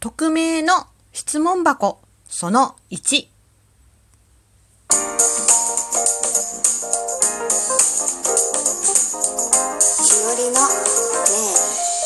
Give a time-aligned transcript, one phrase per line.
[0.00, 1.98] 匿名の質問箱。
[2.28, 3.26] その1し
[10.24, 10.68] おりのね
[11.34, 11.58] え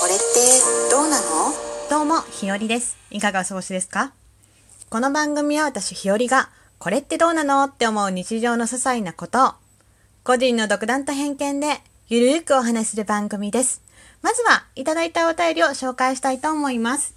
[0.00, 0.24] これって
[0.90, 1.24] どうなの？
[1.88, 2.98] どうもひよりです。
[3.10, 4.12] いかがお過ごしですか？
[4.90, 7.64] この番組は私ひよりがこれってどうなの？
[7.64, 9.52] って思う日常の些細なことを
[10.24, 13.80] 個人の独断と偏見でゆるーくお話しする番組です。
[14.20, 17.16] まずはいただいたお便りを紹介したいと思います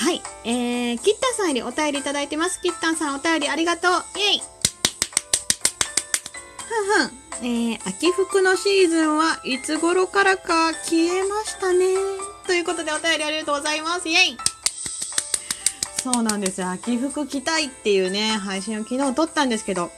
[0.00, 2.60] はい、えー、キッタンさんよりお便りいただいてます。
[2.62, 3.90] キッタンさんお便りありがとう。
[3.90, 3.98] イェ
[4.36, 4.42] イ
[6.68, 7.08] ふん
[7.40, 7.44] ふん。
[7.44, 11.86] えー、秋服のシーズンはいつ頃からか消えましたね。
[12.46, 14.08] ということでお便りありがとうございます。
[14.08, 14.38] イェイ
[16.00, 16.70] そうなんですよ。
[16.70, 19.90] 秋服着たいっていうね、配信を昨日撮ったんですけど、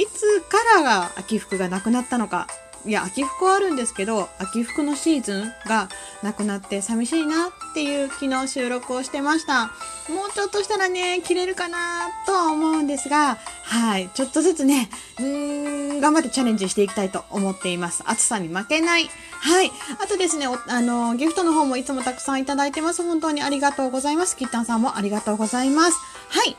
[0.00, 2.48] いつからが秋服がなくなったのか
[2.86, 5.88] いや、秋服はあるんですけど、秋服のシーズンが
[6.22, 9.66] なくなって寂しいなっていう昨日収録をしてました。
[10.12, 11.78] もうちょっとしたらね、着れるかな
[12.26, 18.02] とは思うんですが、はい、ちょっとずつね、うーん、頑張ってチャレンジしていきたいと思っています。
[18.06, 19.08] 暑さに負けない。
[19.40, 19.70] はい。
[20.02, 23.02] あとですね、あの、ギフトの方もいつもたくさんいただいてます。
[23.02, 24.36] 本当にありがとうございます。
[24.36, 25.96] キッタンさんもありがとうございます。
[26.28, 26.56] はい。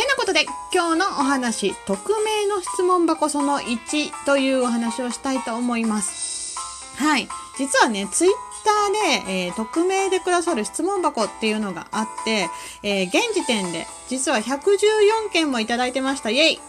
[0.00, 6.56] てなことで今日のお話匿名の質問箱その1というお話をしたいと思います。
[6.96, 7.28] はい。
[7.58, 8.32] 実はねツイッ
[8.64, 12.48] ターで、えー、匿名でくださる質問箱っていうのがあって、
[12.82, 16.30] えー、現時点で実は114件もいただいてました。
[16.30, 16.60] イェイ。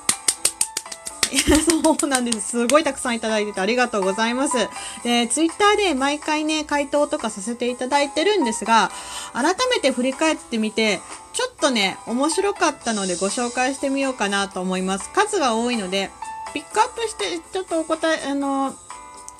[1.66, 2.50] そうなんです。
[2.50, 4.58] すごいたくさんいただいててありがとうございます。
[5.04, 8.92] で、ツイッターで毎回ね、回答とかさせていただいてるんですが、
[9.34, 11.02] 改めて振り返ってみて、
[11.34, 15.10] ちょっとね、面白かったのでご紹介してみようかなと思います。
[15.12, 16.12] 数が多いので、
[16.54, 18.76] ピックアップして、ちょっとお答え、あの、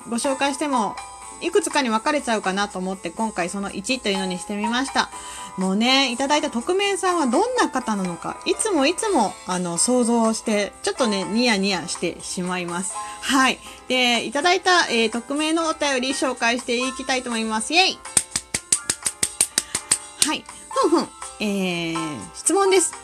[0.08, 0.96] ご紹介しても、
[1.42, 5.10] いくつかに分かれちゃうかなと思って、今回その1というのにしてみました。
[5.56, 12.94] もうね、いただいた匿名さんはどんな方なのか、いつもいつも、あの、想像して、ちょっとね、ニヤニヤしてしまいます。
[13.20, 13.58] はい。
[13.88, 17.74] で、いただいた、えー、匿名のお便り紹介していきたいと思います。
[17.74, 17.98] イェイ
[20.26, 20.44] はい。
[20.70, 21.08] ふんふん。
[21.40, 22.94] えー、質問です。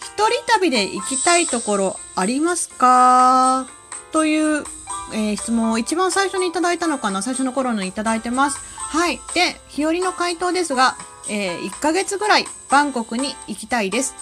[0.00, 3.68] 一人旅で行きたいところありますか？
[4.10, 4.64] という、
[5.12, 7.22] えー、質問を一番最初にいただいたのかな？
[7.22, 8.58] 最初の頃にいただいてます。
[8.76, 9.20] はい。
[9.34, 10.96] で、日和の回答ですが、
[11.30, 14.14] えー、1ヶ月ぐらいバンコクに行きたいです。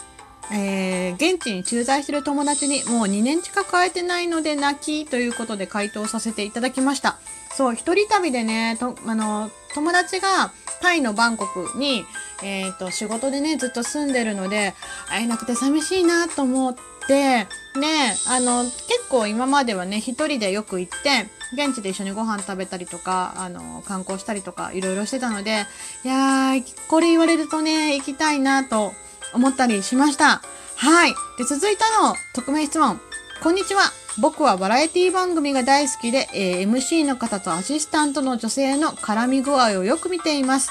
[0.52, 7.18] えー、現地に駐在してる友達にもう2年近く会えてないので泣きということで回答させていただきました。
[7.56, 12.04] そう、一人旅でね、と、あの、友達がタイのバンコクに、
[12.42, 14.74] えっ、ー、と、仕事でね、ずっと住んでるので、
[15.08, 17.46] 会えなくて寂しいなと思って、で
[17.78, 25.66] ね、あの、結構今まではね、一人でよく行って、現地で一緒にご飯食べたりとか、あの、観光したりとか、いろいろしてたので、
[26.04, 28.92] いやー、これ言われるとね、行きたいなと
[29.32, 30.42] 思ったりしました。
[30.76, 31.14] はい。
[31.38, 33.00] で、続いたの、匿名質問。
[33.42, 33.82] こんにちは。
[34.18, 40.70] 僕はバラエティ番組が大好きで、えー、MC の方とアシスタントの女性の絡み具合をよく見ています。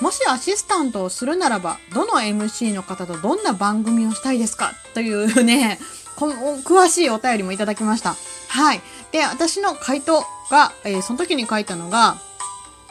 [0.00, 5.78] もしアシスタントをするならば、どの MC の方とどんな番組をしたいですかというね、
[6.16, 8.14] 詳しいお便りもいただきました。
[8.48, 8.82] はい。
[9.12, 12.18] で、私の回答が、えー、その時に書いたのが、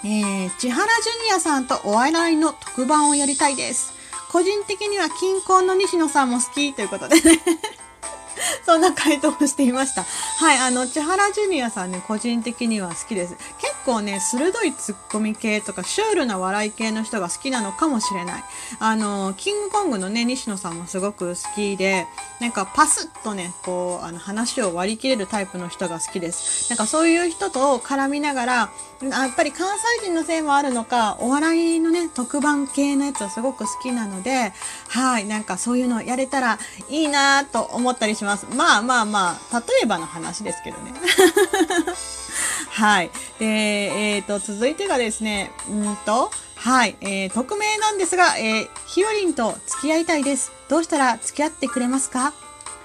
[0.03, 3.93] えー、千原ジュニアさんとお笑いの特番をやりたいです。
[4.31, 7.39] 個人的には金婚の西野さんも好きということでね
[8.65, 10.03] そんな回答をしていました。
[10.03, 13.35] はい、あの、千原ジュニアさんね、個人的には好きです。
[13.59, 18.43] 結構ね、鋭いツッコミ系とか、シュールな笑い系の人が好きなのかもしれない。
[18.79, 22.07] あの、キングコングのね、西野さんもすごく好きで、
[22.41, 26.69] なんかパスッとね、こう、あの、話を割り切れるタイプの人が好きです。
[26.69, 28.69] なんかそういう人と絡みながら、
[29.01, 29.67] やっぱり関
[29.99, 34.51] 西人のせいもあるのか、お笑いのね、特番系のやつはすごく好きなので、
[34.89, 36.59] はい、なんかそういうのやれたら
[36.89, 38.47] いいなと思ったりします。
[38.55, 40.93] まあまあまあ、例えばの話ですけどね。
[42.75, 43.11] はい。
[43.39, 50.51] で、えっ、ー、と、続いてがですね、うんと、はい、えー、匿名なんですが、えー、ひよりんと付き合いたいです。
[50.67, 52.33] どうしたら付き合ってくれますか？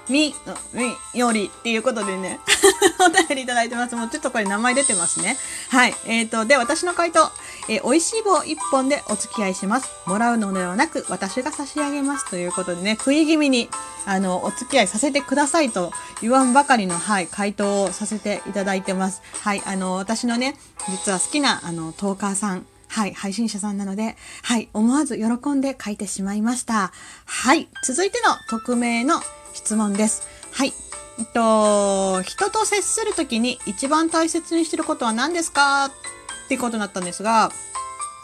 [0.09, 0.35] み、
[0.73, 2.39] み、よりっていうことでね、
[2.99, 3.95] お便りいただいてます。
[3.95, 5.37] もうちょっとこれ名前出てますね。
[5.69, 5.95] はい。
[6.05, 7.31] えっ、ー、と、で、私の回答、
[7.69, 9.89] えー、美味しい棒一本でお付き合いします。
[10.05, 12.29] もらうのではなく、私が差し上げます。
[12.29, 13.69] ということでね、食い気味に、
[14.05, 19.21] あの、お付き合いさせてくださいと言わんばかりの、はい、回答をさせていただいてます。
[19.41, 19.61] はい。
[19.65, 20.55] あの、私のね、
[20.89, 26.91] 実は好きな、あの、トーカーさん、はい、配信者さんなので、はい、思わず喜んで書いてしまいました。
[27.25, 29.21] はい、続いての匿名の
[29.53, 30.27] 質問です。
[30.51, 30.73] はい。
[31.19, 35.85] えっと、人と接するときに一番大切にしてることは何ですか？
[35.85, 35.91] っ
[36.47, 37.51] てことだったんですが、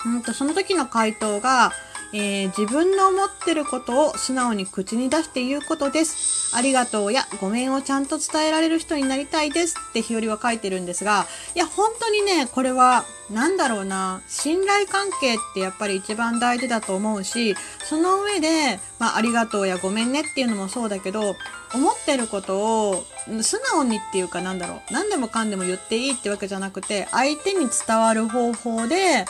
[0.06, 1.72] うんとその時の回答が、
[2.14, 6.56] えー自分の思ってることを素直に口に出して言うことです。
[6.56, 11.26] ありがとうやごめんをちゃんと伝えられる人になりたいですって日和は書いてるんですが、
[11.56, 21.36] いや、本当にね、これは、なんだろうな、信頼関係ってやっぱり一番大事だと思うし、その上で、まあ、ありがとうやごめんねっていうのもそうだけど、
[21.74, 22.58] 思ってること
[22.90, 23.06] を
[23.42, 29.26] 素直にっていうかなんだろう、何でもかんでも言っていいってわけじゃなくて、相手に伝わる方法で、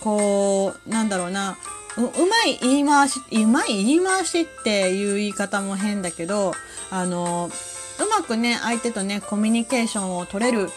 [0.00, 1.56] こう、なんだろうな、
[1.96, 6.52] ううまい言い回し、うまい言い回しっていう言い方も変だけど、
[6.90, 7.50] あの、
[7.98, 10.68] うまくね、相手とね、コミュニケーションを取れる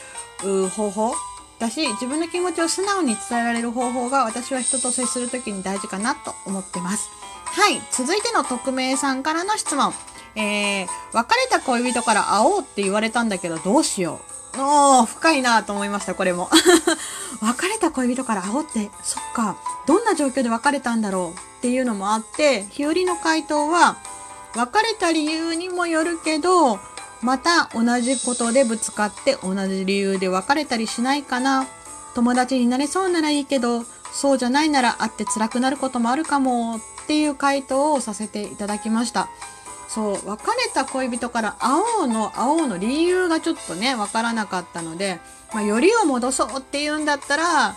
[0.70, 1.14] 方法
[1.60, 7.10] だし、自分の気持ちを素直に伝えられる方法が私は人と接する時に大事かなと思ってます。
[7.46, 9.94] はい、続いての匿名さんからの質問。
[10.36, 14.22] えー、別れた恋人から会おうって言われたんだけどどうしよ
[14.56, 14.62] う。
[14.62, 16.50] おー、深いなと思いました、これも。
[17.42, 23.98] 別れた恋人から会おうって、そっか、どんな状況で別れたんだろうっていうのもあって、日和の回答は、
[24.56, 26.80] 別れた理由にもよるけど、
[27.22, 31.68] また同じことでぶつかって同じ理由で別れたりしないかな。
[32.16, 39.30] 友達になれそうならいいけど、そうじゃないなら会って辛くなることもあるかもっていう回答をさせていただきました。
[39.90, 41.72] そう、別れた恋人から会
[42.02, 45.20] おうの、会おうの理由がちょっとね、わからなかったので、
[45.52, 47.76] まあ、よりを戻そうっていうんだったら、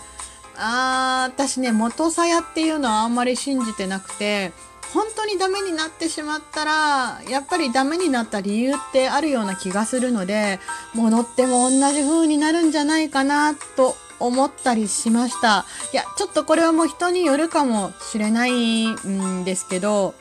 [0.55, 4.51] あー私ね、元さやっていうのはあんまり信じてなくて、
[4.93, 10.59] 本当にダメになってしまったら、やっぱりダメになった理由ってあるような気がするので、
[10.93, 15.65] 戻っても同じ風になるんじゃないかなと思ったりしました。
[15.91, 20.13] いや、ちょっとこれはもう人によるかもしれないんですけど、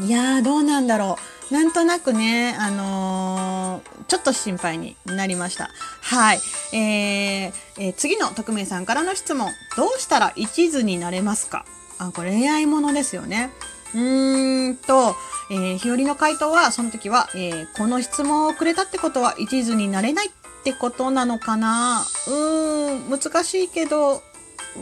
[0.00, 1.16] いやー、どうなんだろ
[1.50, 1.54] う。
[1.54, 5.70] なんとなくね、あのーちょっと心配になりました。
[6.00, 6.40] はい。
[6.72, 9.50] えーえー次の匿名さんからの質問。
[9.76, 11.64] どうしたら一途になれますか？
[11.98, 13.50] あ、これ恋愛ものですよね。
[13.94, 15.14] うーんと、
[15.50, 20.30] えー日和の回答は、その時は、えーこの質問をくれたってことは一途になれないっ
[20.64, 22.04] てことなのかな？
[22.28, 24.22] うーん、難しいけど、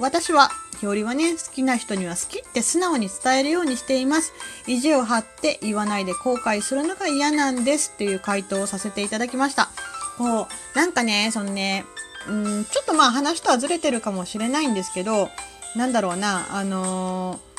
[0.00, 0.50] 私は、
[0.92, 4.32] 日和はね、好きな人には好きって素直に伝えるようにしています。
[4.66, 9.70] 意地を張って言わないで後悔するのが嫌なんですっていう回答をさせていただきました。
[10.18, 11.84] こう、なんかね、そのね、
[12.28, 15.30] うん、ちょっとまあ話とはずれてるかもしれないんですけど、
[15.76, 17.54] なんだろうな、あのー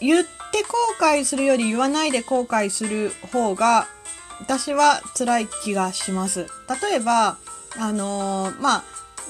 [0.00, 3.88] 言って後悔するより言わないで後悔する方が
[4.38, 6.46] 私は辛い気がします。
[6.82, 7.36] 例えば、
[7.76, 8.84] あのーま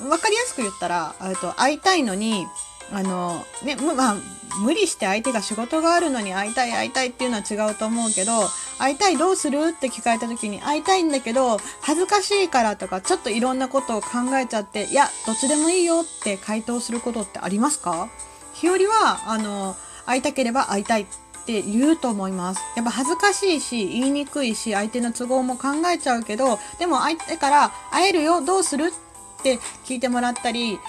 [0.04, 2.46] あ、わかりやすく言ったら、えっと会いたいのに、
[2.92, 4.16] あのね、まあ、
[4.62, 8.32] 無理して相手が仕事があるのに会いたい会いたいっていうのは違うと思うけど、
[8.78, 14.08] 会いたいどうするって聞かれた時に会いたいんだけど、恥ずかしいからとか、ちょっといろんなことを考
[14.42, 18.08] えちゃって、いや、どっちでもいいよって回答することってありますか？
[18.54, 19.76] 日和は、あの、
[20.06, 21.06] 会いたければ会いたいっ
[21.46, 22.60] て言うと思います。
[22.74, 30.80] やっぱ恥ずかしいし、言いにくいし、相手の都合も考えちゃうけど、でも相手から会えるよ、どうするって聞いてもらったり、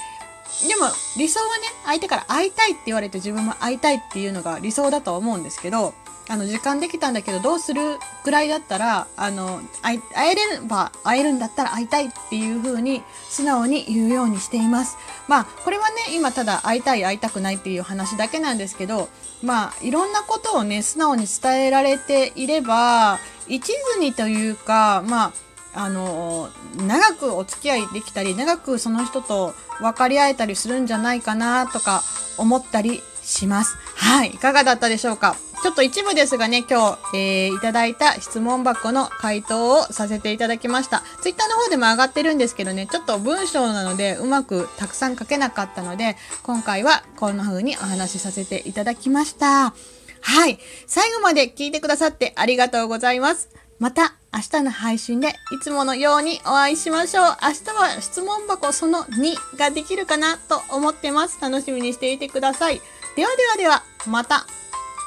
[0.68, 0.88] でも
[1.18, 5.94] 理想はね、相手から会いたいって言われて自分も会いたいっていうのが理想だとは思うんですけど、
[6.30, 14.98] あの、時間できたんだけどどうするぐらいだったら、あの、会えれば会えるんだったら会いたいっていう風に素直に言うようにしています。
[15.28, 19.10] まあ、これはね、今ただ会いたい会いたくないっていう話だけなんですけど、
[19.42, 25.32] まあ、いろんなことをね、素直に伝えられていれば、一途にというか、まあ、
[25.74, 32.04] あの、長くお付き合いできたり、長くその人と分かり合えたりするんじゃないかなとか
[32.38, 33.76] 思ったりします。
[33.96, 34.30] はい。
[34.30, 35.36] いかがだったでしょうか？
[35.62, 41.04] ちょっと一部ですがね、今日、えーいただいた質問箱の回答をさせていただきました。
[41.22, 49.76] ツイッターの方でも上がってるんですけどね、ちょっと文章なのでうまくたくさん書けなかったので、今回はこんな風にお話しさせていただきました。
[50.22, 50.60] はい。
[50.88, 53.50] 最後まで聞いてくださってありがとうございます。
[53.78, 57.26] また明日の配信でいつものようにお会いしましょう。
[57.42, 61.40] 明日は質問箱その2ができるかなと思ってます。
[61.42, 62.82] 楽しみにしていてください。
[63.16, 64.46] ではではでは、また。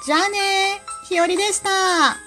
[0.05, 1.07] じゃあねー。
[1.09, 2.24] ひよりでした。